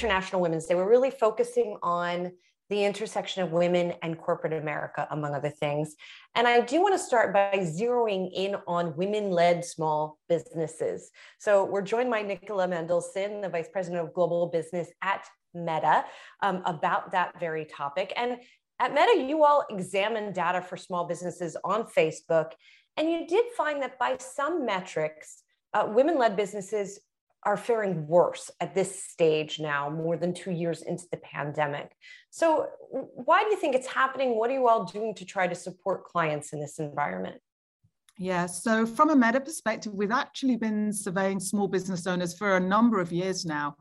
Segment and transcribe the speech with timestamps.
[0.00, 2.32] International Women's Day, we're really focusing on
[2.70, 5.94] the intersection of women and corporate America, among other things.
[6.34, 11.10] And I do want to start by zeroing in on women led small businesses.
[11.38, 16.04] So we're joined by Nicola Mendelsohn, the Vice President of Global Business at Meta,
[16.42, 18.12] um, about that very topic.
[18.16, 18.38] And
[18.78, 22.52] at Meta, you all examined data for small businesses on Facebook,
[22.96, 25.42] and you did find that by some metrics,
[25.74, 27.00] uh, women led businesses
[27.44, 31.90] are faring worse at this stage now, more than two years into the pandemic.
[32.30, 34.36] So, why do you think it's happening?
[34.36, 37.40] What are you all doing to try to support clients in this environment?
[38.18, 42.60] Yeah, so from a meta perspective, we've actually been surveying small business owners for a
[42.60, 43.76] number of years now.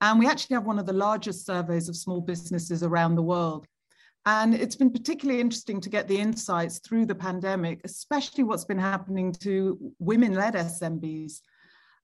[0.00, 3.66] And we actually have one of the largest surveys of small businesses around the world.
[4.24, 8.78] And it's been particularly interesting to get the insights through the pandemic, especially what's been
[8.78, 11.40] happening to women led SMBs.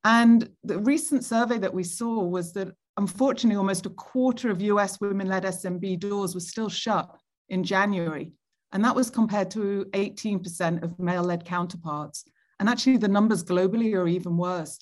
[0.04, 2.68] And the recent survey that we saw was that
[2.98, 7.08] unfortunately, almost a quarter of US women led SMB doors were still shut
[7.48, 8.32] in January.
[8.72, 12.24] And that was compared to 18% of male led counterparts.
[12.60, 14.78] And actually, the numbers globally are even worse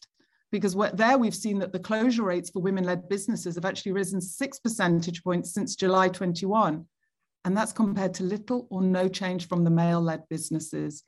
[0.51, 4.21] because there we've seen that the closure rates for women led businesses have actually risen
[4.21, 6.85] six percentage points since July 21.
[7.45, 11.05] And that's compared to little or no change from the male led businesses.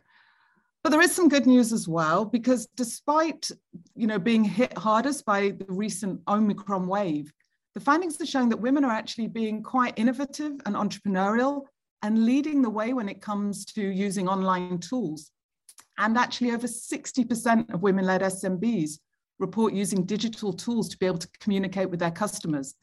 [0.82, 3.50] But there is some good news as well, because despite
[3.94, 7.32] you know, being hit hardest by the recent Omicron wave,
[7.74, 11.62] the findings are showing that women are actually being quite innovative and entrepreneurial
[12.02, 15.30] and leading the way when it comes to using online tools.
[15.98, 18.98] And actually, over 60% of women led SMBs
[19.38, 22.74] report using digital tools to be able to communicate with their customers.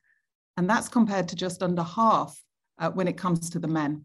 [0.58, 2.38] And that's compared to just under half
[2.78, 4.04] uh, when it comes to the men.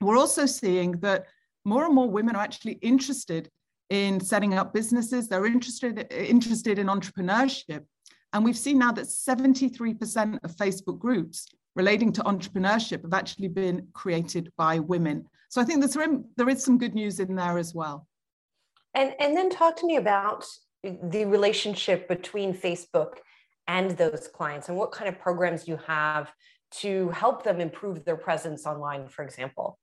[0.00, 1.26] We're also seeing that
[1.64, 3.50] more and more women are actually interested
[3.90, 5.28] in setting up businesses.
[5.28, 7.84] They're interested, interested in entrepreneurship.
[8.32, 13.88] And we've seen now that 73% of Facebook groups relating to entrepreneurship have actually been
[13.92, 15.24] created by women.
[15.48, 15.96] So I think there's,
[16.36, 18.06] there is some good news in there as well.
[18.94, 20.44] And, and then talk to me about
[20.82, 23.14] the relationship between Facebook
[23.66, 26.32] and those clients and what kind of programs you have
[26.70, 29.78] to help them improve their presence online, for example.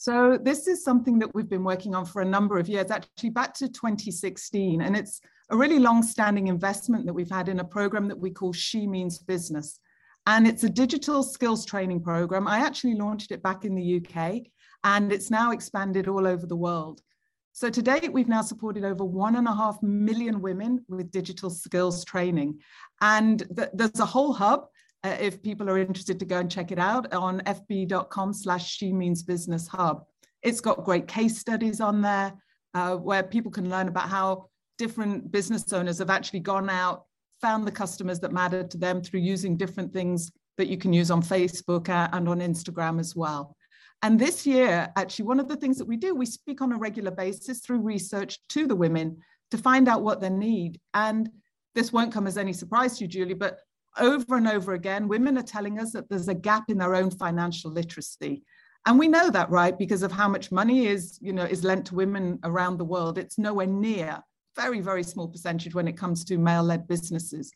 [0.00, 3.30] So this is something that we've been working on for a number of years, actually
[3.30, 4.80] back to 2016.
[4.80, 5.20] And it's
[5.50, 9.18] a really long-standing investment that we've had in a program that we call She Means
[9.18, 9.80] Business.
[10.24, 12.46] And it's a digital skills training program.
[12.46, 14.42] I actually launched it back in the UK
[14.84, 17.02] and it's now expanded all over the world.
[17.50, 21.50] So to date, we've now supported over one and a half million women with digital
[21.50, 22.60] skills training.
[23.00, 24.68] And th- there's a whole hub
[25.04, 28.92] uh, if people are interested to go and check it out on fb.com slash she
[28.92, 30.04] means business hub.
[30.42, 32.32] It's got great case studies on there
[32.74, 37.04] uh, where people can learn about how different business owners have actually gone out,
[37.40, 41.10] found the customers that mattered to them through using different things that you can use
[41.10, 43.56] on Facebook uh, and on Instagram as well.
[44.02, 46.78] And this year, actually, one of the things that we do, we speak on a
[46.78, 49.18] regular basis through research to the women
[49.50, 50.80] to find out what they need.
[50.94, 51.28] And
[51.74, 53.58] this won't come as any surprise to you, Julie, but
[54.00, 57.10] over and over again, women are telling us that there's a gap in their own
[57.10, 58.44] financial literacy.
[58.86, 59.76] And we know that, right?
[59.76, 63.18] Because of how much money is, you know, is lent to women around the world.
[63.18, 64.22] It's nowhere near,
[64.56, 67.52] very, very small percentage when it comes to male-led businesses.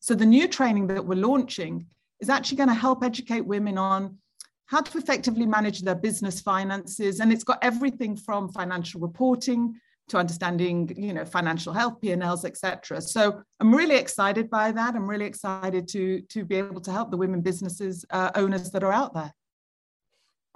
[0.00, 1.86] So the new training that we're launching
[2.20, 4.18] is actually going to help educate women on
[4.66, 7.20] how to effectively manage their business finances.
[7.20, 9.74] And it's got everything from financial reporting
[10.08, 13.00] to understanding, you know, financial health, P&Ls, etc.
[13.00, 14.94] So I'm really excited by that.
[14.94, 18.84] I'm really excited to to be able to help the women businesses uh, owners that
[18.84, 19.32] are out there.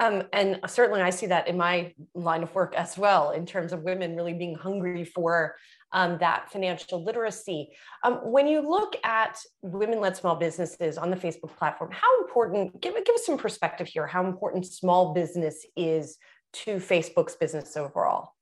[0.01, 3.75] Um, and certainly, I see that in my line of work as well, in terms
[3.75, 5.57] of women really being hungry for
[5.93, 7.71] um, that financial literacy.
[8.03, 12.81] Um, when you look at women-led small businesses on the Facebook platform, how important?
[12.81, 14.07] Give give us some perspective here.
[14.07, 16.17] How important small business is
[16.53, 18.33] to Facebook's business overall?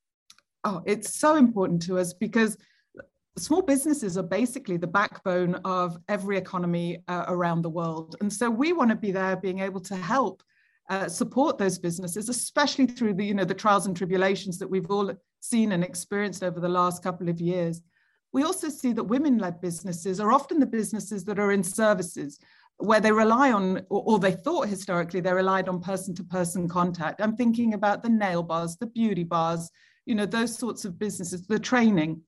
[0.65, 2.57] Oh, it's so important to us because
[3.37, 8.17] small businesses are basically the backbone of every economy uh, around the world.
[8.21, 10.43] And so we want to be there being able to help
[10.91, 14.91] uh, support those businesses, especially through the, you know, the trials and tribulations that we've
[14.91, 17.83] all seen and experienced over the last couple of years.
[18.33, 22.39] We also see that women-led businesses are often the businesses that are in services
[22.79, 27.21] where they rely on, or, they thought historically they relied on person-to-person contact.
[27.21, 29.71] I'm thinking about the nail bars, the beauty bars,
[30.09, 32.23] you know, those sorts of businesses, the training.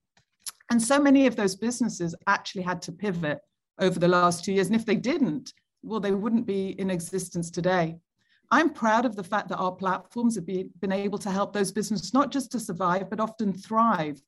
[0.70, 3.40] And so many of those businesses actually had to pivot
[3.78, 4.66] over the last two years.
[4.66, 7.96] And if they didn't, well, they wouldn't be in existence today.
[8.50, 11.72] I'm proud of the fact that our platforms have be, been able to help those
[11.72, 14.20] businesses not just to survive, but often thrive.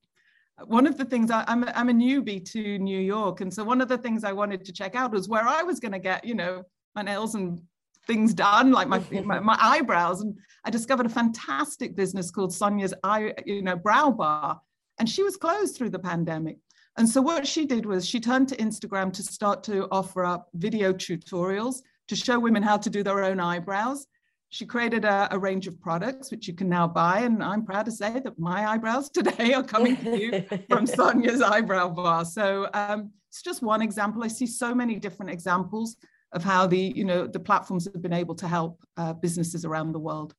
[0.64, 3.64] one of the things I, am I'm, I'm a newbie to New York, and so
[3.64, 5.98] one of the things I wanted to check out was where I was going to
[5.98, 6.62] get, you know,
[6.94, 7.60] my nails and
[8.06, 10.20] things done, like my, my, my eyebrows.
[10.20, 14.60] And I discovered a fantastic business called Sonia's eye, you know, brow bar,
[14.98, 16.58] and she was closed through the pandemic.
[16.96, 20.48] And so what she did was she turned to Instagram to start to offer up
[20.54, 21.76] video tutorials
[22.08, 24.06] to show women how to do their own eyebrows.
[24.50, 27.20] She created a, a, range of products which you can now buy.
[27.20, 31.40] And I'm proud to say that my eyebrows today are coming to you from Sonia's
[31.40, 32.26] eyebrow bar.
[32.26, 34.22] So um, it's just one example.
[34.22, 35.96] I see so many different examples
[36.32, 39.92] of how the, you know, the platforms have been able to help uh, businesses around
[39.92, 40.34] the world.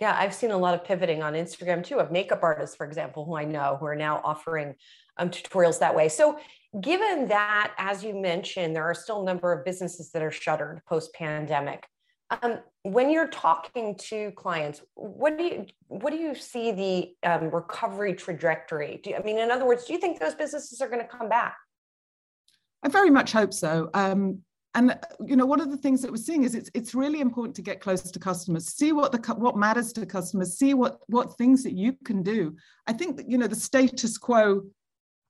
[0.00, 3.24] Yeah, I've seen a lot of pivoting on Instagram too of makeup artists, for example,
[3.24, 4.74] who I know who are now offering
[5.16, 6.08] um, tutorials that way.
[6.08, 6.38] So,
[6.80, 10.82] given that, as you mentioned, there are still a number of businesses that are shuttered
[10.86, 11.84] post pandemic.
[12.30, 17.50] Um, when you're talking to clients, what do you what do you see the um,
[17.50, 19.00] recovery trajectory?
[19.02, 21.08] Do you, I mean, in other words, do you think those businesses are going to
[21.08, 21.56] come back?
[22.84, 23.90] I very much hope so.
[23.94, 24.42] Um,
[24.74, 27.20] and uh, you know, one of the things that we're seeing is it's it's really
[27.20, 31.00] important to get close to customers, see what the what matters to customers, see what
[31.06, 32.56] what things that you can do.
[32.86, 34.62] I think that you know the status quo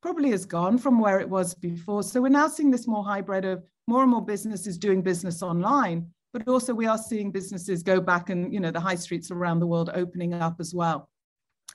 [0.02, 2.02] probably has gone from where it was before.
[2.02, 6.06] So we're now seeing this more hybrid of more and more businesses doing business online
[6.32, 9.60] but also we are seeing businesses go back and you know the high streets around
[9.60, 11.08] the world opening up as well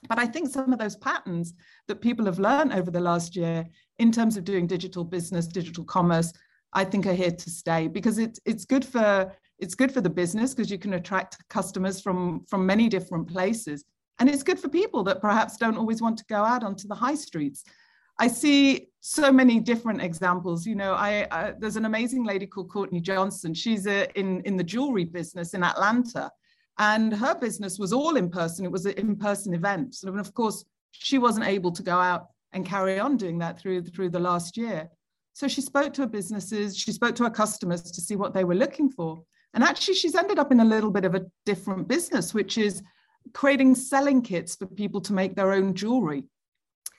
[0.08, 1.54] but i think some of those patterns
[1.88, 3.66] that people have learned over the last year
[3.98, 6.32] in terms of doing digital business digital commerce
[6.74, 10.10] i think are here to stay because it's it's good for it's good for the
[10.10, 13.84] business because you can attract customers from from many different places
[14.18, 16.94] and it's good for people that perhaps don't always want to go out onto the
[16.94, 17.64] high streets
[18.18, 20.66] I see so many different examples.
[20.66, 23.54] You know, I, there's an amazing lady called Courtney Johnson.
[23.54, 26.30] She's a, in in the jewelry business in Atlanta,
[26.78, 28.64] and her business was all in person.
[28.64, 32.64] It was an in-person event, and of course, she wasn't able to go out and
[32.64, 34.88] carry on doing that through through the last year.
[35.34, 38.44] So she spoke to her businesses, she spoke to her customers to see what they
[38.44, 39.22] were looking for.
[39.52, 42.82] And actually, she's ended up in a little bit of a different business, which is
[43.32, 46.24] creating selling kits for people to make their own jewelry.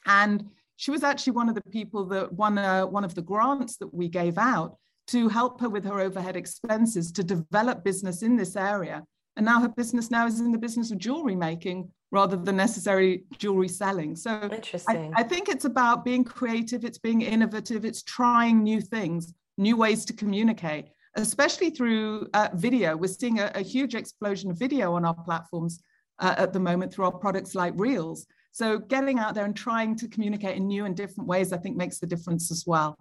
[0.06, 0.46] And
[0.78, 3.94] she was actually one of the people that won uh, one of the grants that
[3.94, 4.78] we gave out
[5.08, 9.04] to help her with her overhead expenses to develop business in this area.
[9.38, 13.24] And now her business now is in the business of jewelry making rather than necessary
[13.38, 14.16] jewelry selling.
[14.16, 15.14] So interesting.
[15.16, 19.76] I, I think it's about being creative, it's being innovative, it's trying new things, new
[19.76, 20.86] ways to communicate,
[21.16, 22.96] especially through uh, video.
[22.96, 25.82] We're seeing a, a, huge explosion of video on our platforms
[26.20, 28.26] uh, at the moment through our products like Reels.
[28.52, 31.76] So getting out there and trying to communicate in new and different ways, I think
[31.76, 32.98] makes the difference as well.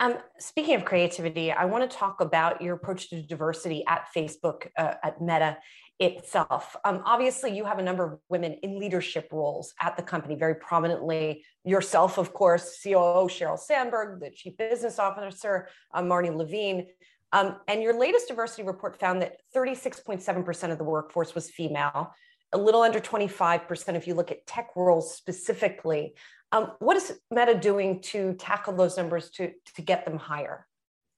[0.00, 4.66] Um, speaking of creativity, I want to talk about your approach to diversity at Facebook,
[4.76, 5.58] uh, at Meta
[6.02, 6.74] itself.
[6.84, 10.56] Um, obviously, you have a number of women in leadership roles at the company, very
[10.56, 11.44] prominently.
[11.64, 16.88] Yourself, of course, COO Sheryl Sandberg, the Chief Business Officer, uh, Marne Levine.
[17.32, 22.12] Um, and your latest diversity report found that 36.7% of the workforce was female,
[22.52, 26.14] a little under 25% if you look at tech roles specifically.
[26.50, 30.66] Um, what is Meta doing to tackle those numbers to, to get them higher?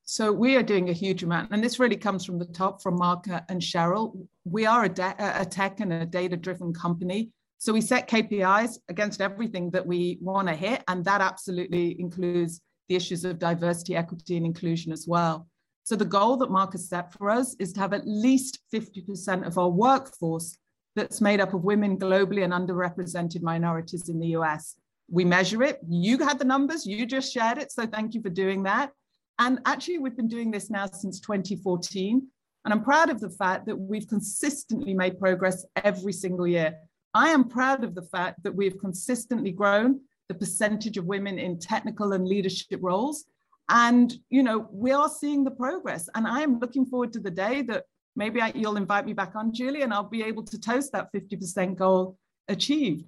[0.07, 2.97] So we are doing a huge amount, and this really comes from the top, from
[2.97, 4.27] Mark and Sheryl.
[4.45, 9.71] We are a, a tech and a data-driven company, so we set KPIs against everything
[9.71, 14.45] that we want to hit, and that absolutely includes the issues of diversity, equity, and
[14.45, 15.49] inclusion as well.
[15.85, 19.47] So the goal that Mark has set for us is to have at least 50%
[19.47, 20.59] of our workforce
[20.95, 24.77] that's made up of women globally and underrepresented minorities in the US.
[25.11, 25.81] We measure it.
[25.89, 27.73] You had the numbers, you just shared it.
[27.73, 28.93] So thank you for doing that.
[29.39, 32.27] And actually, we've been doing this now since 2014.
[32.65, 36.77] And I'm proud of the fact that we've consistently made progress every single year.
[37.13, 41.59] I am proud of the fact that we've consistently grown the percentage of women in
[41.59, 43.25] technical and leadership roles.
[43.69, 46.09] And, you know, we are seeing the progress.
[46.15, 47.85] And I am looking forward to the day that
[48.17, 51.13] maybe I, you'll invite me back on, Julie, and I'll be able to toast that
[51.13, 52.17] 50% goal
[52.49, 53.05] achieved.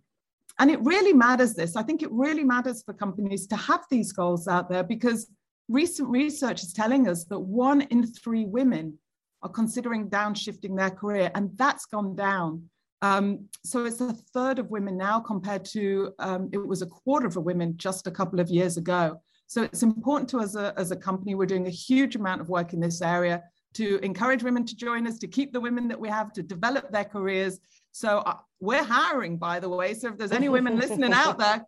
[0.59, 1.77] And it really matters this.
[1.77, 5.29] I think it really matters for companies to have these goals out there because
[5.69, 8.99] recent research is telling us that one in three women
[9.43, 12.69] are considering downshifting their career, and that's gone down.
[13.03, 17.27] Um, so it's a third of women now compared to um, it was a quarter
[17.27, 19.21] of women just a couple of years ago.
[19.47, 21.35] So it's important to us as a, as a company.
[21.35, 23.45] We're doing a huge amount of work in this area
[23.75, 26.91] to encourage women to join us, to keep the women that we have, to develop
[26.91, 27.61] their careers.
[27.93, 29.95] So uh, we're hiring, by the way.
[29.95, 31.65] So if there's any women listening out there,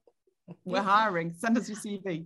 [0.64, 1.32] we're hiring.
[1.32, 2.24] Send us your CV.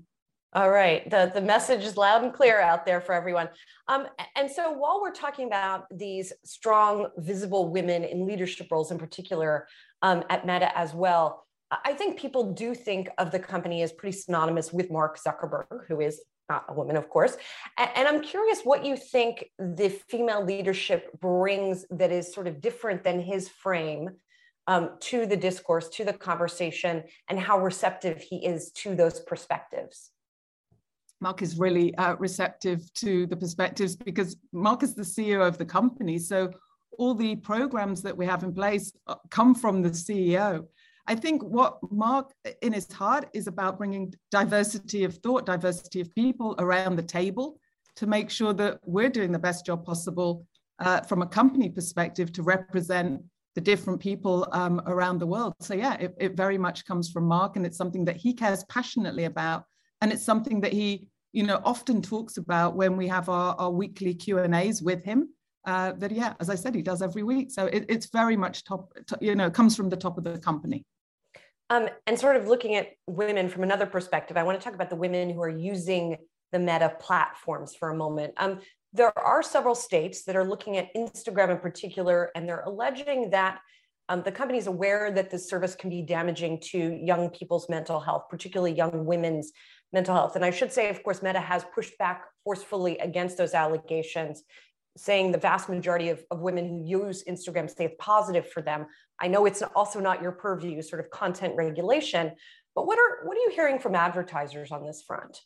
[0.54, 1.09] All right.
[1.09, 3.49] The, the message is loud and clear out there for everyone.
[3.88, 4.06] Um,
[4.37, 9.66] and so while we're talking about these strong, visible women in leadership roles in particular
[10.02, 11.47] um, at Meta as well,
[11.85, 16.00] I think people do think of the company as pretty synonymous with Mark Zuckerberg, who
[16.00, 17.35] is not a woman, of course.
[17.78, 23.04] And I'm curious what you think the female leadership brings that is sort of different
[23.04, 24.11] than his frame
[24.66, 30.11] um, to the discourse, to the conversation, and how receptive he is to those perspectives.
[31.23, 35.64] Mark is really uh, receptive to the perspectives because Mark is the CEO of the
[35.64, 36.19] company.
[36.19, 36.50] So
[36.99, 40.67] all the programs that we have in place uh, come from the CEO.
[41.07, 46.14] I think what Mark in his heart is about bringing diversity of thought, diversity of
[46.14, 47.59] people around the table
[47.97, 50.47] to make sure that we're doing the best job possible
[50.81, 53.23] uh, from a company perspective to represent
[53.55, 55.55] the different people um, around the world.
[55.61, 58.64] So yeah, it, it very much comes from Mark and it's something that he cares
[58.64, 59.64] passionately about.
[60.00, 63.70] And it's something that he, you know, often talks about when we have our, our
[63.70, 65.30] weekly Q and A's with him.
[65.64, 67.50] Uh, that yeah, as I said, he does every week.
[67.50, 70.84] So it, it's very much top, you know, comes from the top of the company.
[71.70, 74.90] Um, and sort of looking at women from another perspective, I want to talk about
[74.90, 76.16] the women who are using
[76.50, 78.34] the meta platforms for a moment.
[78.36, 78.60] Um,
[78.92, 83.60] there are several states that are looking at Instagram in particular, and they're alleging that
[84.10, 88.00] um, the company is aware that this service can be damaging to young people's mental
[88.00, 89.52] health, particularly young women's
[89.92, 90.37] mental health.
[90.37, 94.42] And I should say, of course, Meta has pushed back forcefully against those allegations
[94.96, 98.87] saying the vast majority of, of women who use Instagram say it's positive for them.
[99.20, 102.32] I know it's also not your purview, sort of content regulation,
[102.75, 105.38] but what are what are you hearing from advertisers on this front?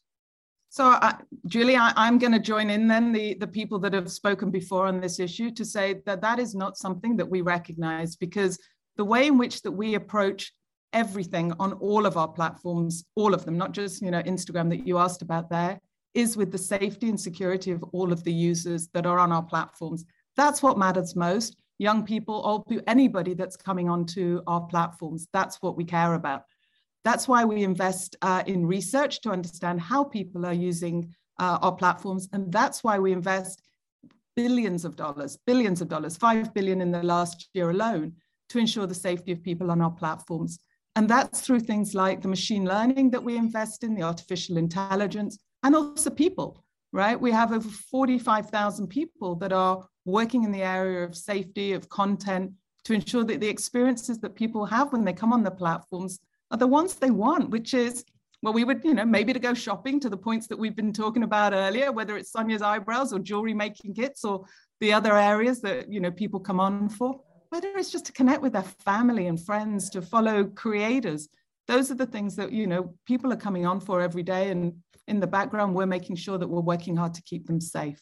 [0.69, 1.13] So, uh,
[1.47, 4.87] Julie, I, am going to join in then the, the people that have spoken before
[4.87, 8.59] on this issue to say that that is not something that we recognize because
[8.97, 10.53] the way in which that we approach
[10.93, 14.87] everything on all of our platforms, all of them, not just you know Instagram that
[14.87, 15.81] you asked about there,
[16.15, 19.43] is with the safety and security of all of the users that are on our
[19.43, 20.05] platforms.
[20.37, 21.57] That's what matters most.
[21.79, 26.45] Young people, old people, anybody that's coming onto our platforms, that's what we care about.
[27.05, 31.73] That's why we invest uh, in research to understand how people are using uh, our
[31.73, 32.29] platforms.
[32.33, 33.63] And that's why we invest
[34.35, 38.15] billions of dollars, billions of dollars, 5 billion in the last year alone
[38.51, 40.59] to ensure the safety of people on our platforms.
[40.97, 45.39] And that's through things like the machine learning that we invest in, the artificial intelligence,
[45.63, 47.21] and also people, right?
[47.21, 52.53] We have over 45,000 people that are working in the area of safety, of content,
[52.85, 56.19] to ensure that the experiences that people have when they come on the platforms
[56.51, 58.05] are the ones they want, which is,
[58.43, 60.93] well, we would, you know, maybe to go shopping to the points that we've been
[60.93, 64.47] talking about earlier, whether it's Sonia's eyebrows or jewelry making kits or
[64.81, 68.43] the other areas that, you know, people come on for, whether it's just to connect
[68.43, 71.29] with their family and friends, to follow creators.
[71.69, 74.51] Those are the things that, you know, people are coming on for every day.
[74.51, 74.75] And
[75.09, 78.01] in the background, we're making sure that we're working hard to keep them safe.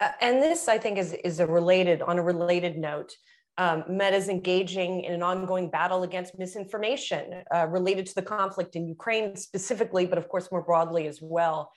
[0.00, 3.12] Uh, and this, I think, is, is a related, on a related note.
[3.58, 8.76] Um, Meta is engaging in an ongoing battle against misinformation uh, related to the conflict
[8.76, 11.72] in Ukraine specifically, but of course more broadly as well.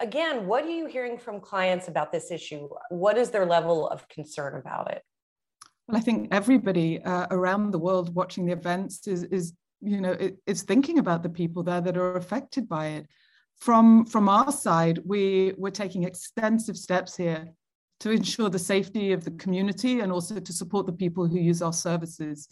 [0.00, 2.68] Again, what are you hearing from clients about this issue?
[2.90, 5.02] What is their level of concern about it?
[5.86, 10.16] Well, I think everybody uh, around the world watching the events is, is you know,
[10.46, 13.06] is thinking about the people there that are affected by it.
[13.58, 17.48] From, from our side, we, we're taking extensive steps here
[18.00, 21.62] to ensure the safety of the community and also to support the people who use
[21.62, 22.48] our services.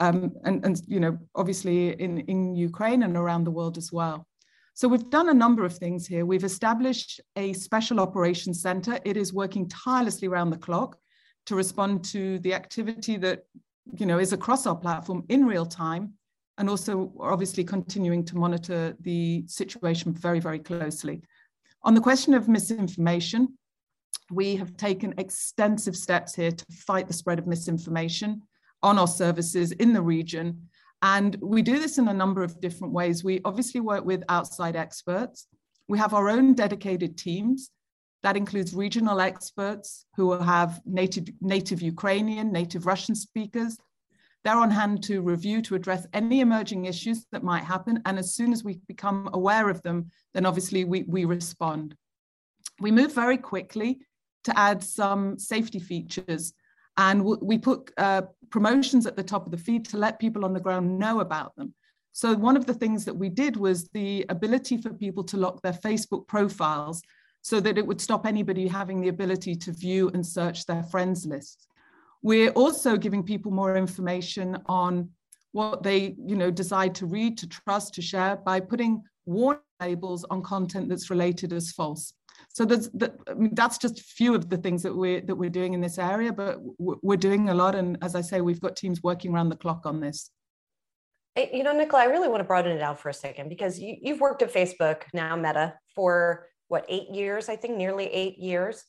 [0.00, 4.26] Um, and, and, you know, obviously in, in Ukraine and around the world as well.
[4.74, 6.24] So we've done a number of things here.
[6.24, 9.00] We've established a special operations center.
[9.04, 10.96] It is working tirelessly around the clock
[11.48, 13.44] to respond to the activity that,
[13.98, 16.12] you know, is across our platform in real time
[16.58, 21.22] and also obviously continuing to monitor the situation very, very closely.
[21.84, 23.56] On the question of misinformation,
[24.30, 28.42] we have taken extensive steps here to fight the spread of misinformation
[28.82, 30.68] on our services in the region.
[31.00, 33.24] And we do this in a number of different ways.
[33.24, 35.46] We obviously work with outside experts.
[35.88, 37.70] We have our own dedicated teams.
[38.22, 43.78] That includes regional experts who have native, native Ukrainian, native Russian speakers,
[44.44, 48.00] they're on hand to review, to address any emerging issues that might happen.
[48.06, 51.94] And as soon as we become aware of them, then obviously we, we respond.
[52.80, 54.00] We move very quickly
[54.44, 56.52] to add some safety features.
[56.96, 60.52] And we put uh, promotions at the top of the feed to let people on
[60.52, 61.74] the ground know about them.
[62.12, 65.62] So one of the things that we did was the ability for people to lock
[65.62, 67.02] their Facebook profiles
[67.42, 71.26] so that it would stop anybody having the ability to view and search their friends
[71.26, 71.66] lists.
[72.22, 75.10] We're also giving people more information on
[75.52, 80.24] what they you know, decide to read, to trust, to share by putting warning labels
[80.30, 82.12] on content that's related as false.
[82.50, 85.74] So I mean, that's just a few of the things that we're that we're doing
[85.74, 87.74] in this area, but we're doing a lot.
[87.74, 90.30] And as I say, we've got teams working around the clock on this.
[91.52, 93.96] You know, Nicola, I really want to broaden it out for a second because you,
[94.00, 98.84] you've worked at Facebook, now Meta, for what, eight years, I think, nearly eight years.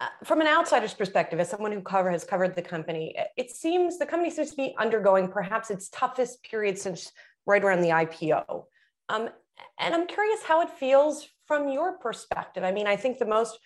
[0.00, 3.98] Uh, from an outsider's perspective, as someone who cover, has covered the company, it seems
[3.98, 7.12] the company seems to be undergoing perhaps its toughest period since
[7.46, 8.64] right around the IPO.
[9.08, 9.28] Um,
[9.78, 12.64] and I'm curious how it feels from your perspective.
[12.64, 13.58] I mean, I think the most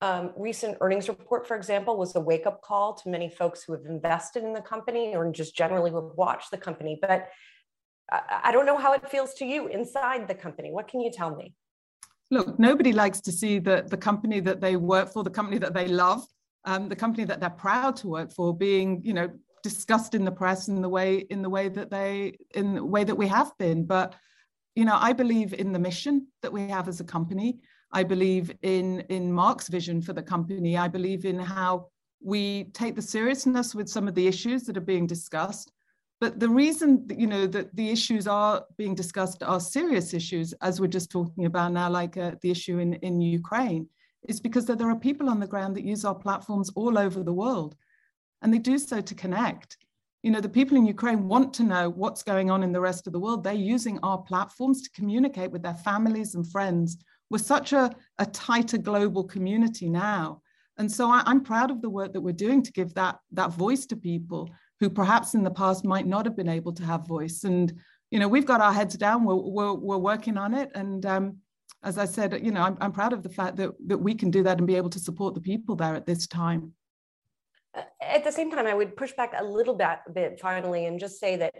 [0.00, 3.72] um, recent earnings report, for example, was a wake up call to many folks who
[3.72, 6.98] have invested in the company or just generally would watch the company.
[7.00, 7.28] But
[8.10, 10.70] I, I don't know how it feels to you inside the company.
[10.70, 11.54] What can you tell me?
[12.30, 15.74] Look, nobody likes to see the, the company that they work for, the company that
[15.74, 16.26] they love,
[16.64, 19.30] um, the company that they're proud to work for, being, you know,
[19.62, 23.02] discussed in the press in the way in the way that they in the way
[23.04, 23.84] that we have been.
[23.84, 24.14] But
[24.76, 27.58] you know, I believe in the mission that we have as a company.
[27.90, 30.76] I believe in, in Mark's vision for the company.
[30.76, 31.88] I believe in how
[32.22, 35.72] we take the seriousness with some of the issues that are being discussed.
[36.20, 40.52] But the reason, that, you know, that the issues are being discussed are serious issues,
[40.60, 43.88] as we're just talking about now, like uh, the issue in, in Ukraine,
[44.28, 47.22] is because that there are people on the ground that use our platforms all over
[47.22, 47.76] the world.
[48.42, 49.76] And they do so to connect.
[50.24, 53.06] You know, the people in Ukraine want to know what's going on in the rest
[53.06, 53.44] of the world.
[53.44, 56.98] They're using our platforms to communicate with their families and friends
[57.30, 60.42] we're such a, a tighter global community now.
[60.78, 63.52] And so I, am proud of the work that we're doing to give that, that
[63.52, 67.06] voice to people who perhaps in the past might not have been able to have
[67.06, 67.44] voice.
[67.44, 67.72] And,
[68.10, 70.70] you know, we've got our heads down, we're, we're, we're working on it.
[70.74, 71.36] And um,
[71.82, 74.30] as I said, you know, I'm, I'm proud of the fact that, that we can
[74.30, 76.72] do that and be able to support the people there at this time.
[78.00, 81.20] At the same time, I would push back a little bit, bit finally and just
[81.20, 81.54] say that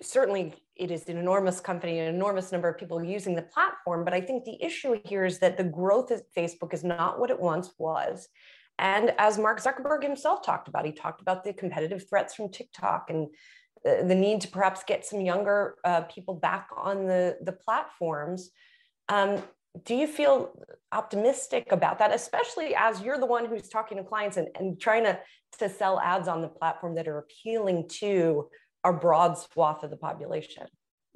[0.00, 4.04] certainly it is an enormous company, an enormous number of people using the platform.
[4.04, 7.30] But I think the issue here is that the growth of Facebook is not what
[7.30, 8.28] it once was.
[8.78, 13.06] And as Mark Zuckerberg himself talked about, he talked about the competitive threats from TikTok
[13.08, 13.28] and
[13.84, 18.50] the, need to perhaps get some younger uh, people back on the, the platforms.
[19.08, 19.42] Um,
[19.84, 20.58] do you feel
[20.92, 25.04] optimistic about that, especially as you're the one who's talking to clients and, and trying
[25.04, 25.18] to,
[25.58, 28.48] to sell ads on the platform that are appealing to
[28.84, 30.64] a broad swath of the population.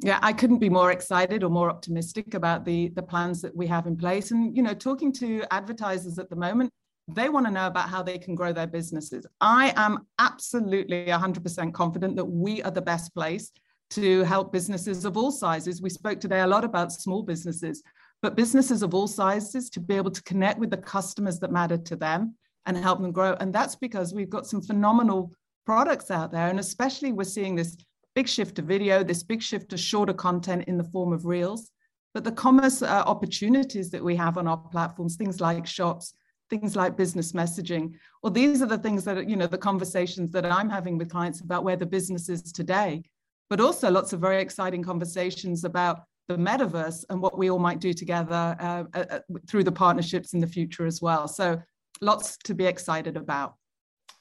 [0.03, 3.67] Yeah, I couldn't be more excited or more optimistic about the the plans that we
[3.67, 4.31] have in place.
[4.31, 6.71] And you know, talking to advertisers at the moment,
[7.15, 9.27] they want to know about how they can grow their businesses.
[9.41, 13.53] I am absolutely 100% confident that we are the best place
[13.91, 15.83] to help businesses of all sizes.
[15.83, 17.83] We spoke today a lot about small businesses,
[18.23, 21.77] but businesses of all sizes to be able to connect with the customers that matter
[21.77, 22.35] to them
[22.67, 23.35] and help them grow.
[23.41, 25.33] And that's because we've got some phenomenal
[25.67, 26.49] products out there.
[26.49, 27.77] And especially we're seeing this
[28.15, 31.71] big shift to video, this big shift to shorter content in the form of reels.
[32.13, 36.13] But the commerce uh, opportunities that we have on our platforms, things like shops,
[36.51, 40.45] things like business messaging, well, these are the things that, you know, the conversations that
[40.45, 43.03] I'm having with clients about where the business is today,
[43.49, 47.81] but also lots of very exciting conversations about the metaverse and what we all might
[47.81, 51.27] do together uh, uh, uh through the partnerships in the future as well.
[51.27, 51.61] So
[52.01, 53.55] lots to be excited about.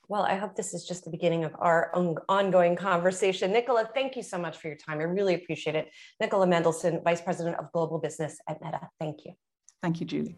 [0.07, 1.91] Well, I hope this is just the beginning of our
[2.27, 3.51] ongoing conversation.
[3.51, 4.99] Nicola, thank you so much for your time.
[4.99, 5.91] I really appreciate it.
[6.19, 8.89] Nicola Mendelsohn, Vice President of Global Business at Meta.
[8.99, 9.33] Thank you.
[9.83, 10.35] Thank you, Julie.